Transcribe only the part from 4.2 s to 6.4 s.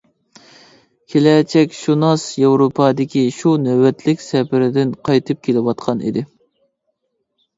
سەپىرىدىن قايتىپ كېلىۋاتقان ئىدى.